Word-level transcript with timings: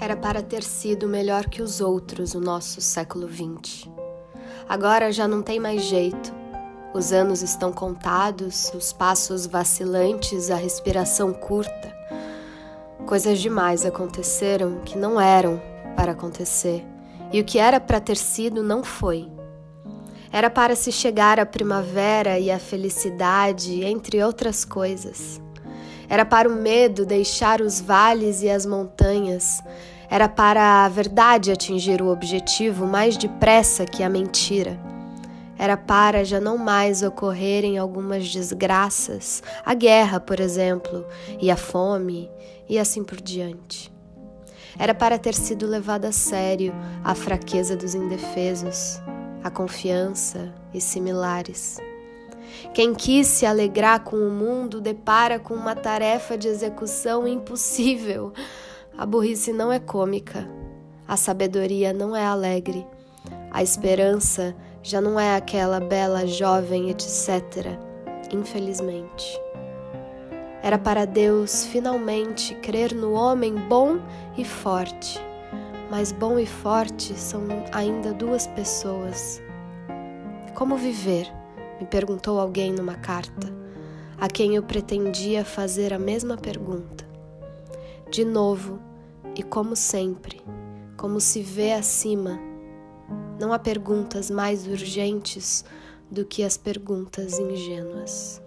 Era 0.00 0.16
para 0.16 0.42
ter 0.42 0.62
sido 0.62 1.06
melhor 1.06 1.44
que 1.44 1.60
os 1.60 1.82
outros 1.82 2.34
o 2.34 2.40
nosso 2.40 2.80
século 2.80 3.28
XX. 3.28 3.86
Agora 4.66 5.12
já 5.12 5.28
não 5.28 5.42
tem 5.42 5.60
mais 5.60 5.82
jeito. 5.82 6.32
Os 6.94 7.12
anos 7.12 7.42
estão 7.42 7.70
contados, 7.70 8.72
os 8.74 8.94
passos 8.94 9.46
vacilantes, 9.46 10.50
a 10.50 10.56
respiração 10.56 11.34
curta. 11.34 11.94
Coisas 13.06 13.38
demais 13.40 13.84
aconteceram 13.84 14.80
que 14.86 14.96
não 14.96 15.20
eram 15.20 15.60
para 15.94 16.12
acontecer, 16.12 16.82
e 17.30 17.38
o 17.38 17.44
que 17.44 17.58
era 17.58 17.78
para 17.78 18.00
ter 18.00 18.16
sido 18.16 18.62
não 18.62 18.82
foi. 18.82 19.28
Era 20.32 20.48
para 20.48 20.74
se 20.74 20.90
chegar 20.90 21.38
à 21.38 21.44
primavera 21.44 22.38
e 22.38 22.50
à 22.50 22.58
felicidade, 22.58 23.84
entre 23.84 24.22
outras 24.22 24.64
coisas. 24.64 25.40
Era 26.10 26.24
para 26.24 26.48
o 26.48 26.52
medo 26.52 27.06
deixar 27.06 27.60
os 27.60 27.80
vales 27.80 28.42
e 28.42 28.50
as 28.50 28.66
montanhas. 28.66 29.62
Era 30.10 30.28
para 30.28 30.84
a 30.84 30.88
verdade 30.88 31.52
atingir 31.52 32.02
o 32.02 32.08
objetivo 32.08 32.84
mais 32.84 33.16
depressa 33.16 33.84
que 33.86 34.02
a 34.02 34.08
mentira. 34.08 34.76
Era 35.56 35.76
para 35.76 36.24
já 36.24 36.40
não 36.40 36.58
mais 36.58 37.04
ocorrerem 37.04 37.78
algumas 37.78 38.28
desgraças, 38.28 39.40
a 39.64 39.72
guerra, 39.72 40.18
por 40.18 40.40
exemplo, 40.40 41.06
e 41.40 41.48
a 41.48 41.56
fome, 41.56 42.28
e 42.68 42.76
assim 42.76 43.04
por 43.04 43.20
diante. 43.20 43.92
Era 44.76 44.94
para 44.94 45.16
ter 45.16 45.34
sido 45.34 45.64
levado 45.64 46.06
a 46.06 46.12
sério 46.12 46.74
a 47.04 47.14
fraqueza 47.14 47.76
dos 47.76 47.94
indefesos, 47.94 49.00
a 49.44 49.50
confiança 49.50 50.52
e 50.74 50.80
similares. 50.80 51.78
Quem 52.72 52.94
quis 52.94 53.26
se 53.26 53.46
alegrar 53.46 54.04
com 54.04 54.16
o 54.16 54.30
mundo 54.30 54.80
depara 54.80 55.38
com 55.38 55.54
uma 55.54 55.74
tarefa 55.74 56.36
de 56.36 56.48
execução 56.48 57.26
impossível. 57.26 58.32
A 58.96 59.06
burrice 59.06 59.52
não 59.52 59.72
é 59.72 59.78
cômica, 59.78 60.48
a 61.06 61.16
sabedoria 61.16 61.92
não 61.92 62.14
é 62.14 62.24
alegre, 62.24 62.86
a 63.50 63.62
esperança 63.62 64.54
já 64.82 65.00
não 65.00 65.18
é 65.18 65.36
aquela 65.36 65.80
bela 65.80 66.26
jovem, 66.26 66.90
etc. 66.90 67.78
Infelizmente. 68.32 69.40
Era 70.62 70.78
para 70.78 71.06
Deus 71.06 71.64
finalmente 71.66 72.54
crer 72.56 72.94
no 72.94 73.12
homem 73.12 73.54
bom 73.54 73.98
e 74.36 74.44
forte, 74.44 75.18
mas 75.90 76.12
bom 76.12 76.38
e 76.38 76.46
forte 76.46 77.14
são 77.14 77.42
ainda 77.72 78.12
duas 78.12 78.46
pessoas. 78.46 79.42
Como 80.54 80.76
viver? 80.76 81.39
Me 81.80 81.86
perguntou 81.86 82.38
alguém 82.38 82.72
numa 82.72 82.94
carta, 82.94 83.48
a 84.18 84.28
quem 84.28 84.54
eu 84.54 84.62
pretendia 84.62 85.44
fazer 85.44 85.94
a 85.94 85.98
mesma 85.98 86.36
pergunta. 86.36 87.08
De 88.10 88.24
novo, 88.24 88.78
e 89.34 89.42
como 89.42 89.74
sempre, 89.74 90.42
como 90.96 91.20
se 91.20 91.40
vê 91.40 91.72
acima, 91.72 92.38
não 93.40 93.52
há 93.52 93.58
perguntas 93.58 94.30
mais 94.30 94.66
urgentes 94.66 95.64
do 96.10 96.24
que 96.24 96.42
as 96.42 96.58
perguntas 96.58 97.38
ingênuas. 97.38 98.42